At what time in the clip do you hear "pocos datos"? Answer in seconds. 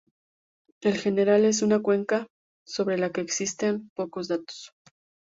3.93-4.71